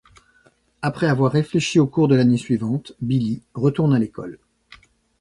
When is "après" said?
0.81-1.05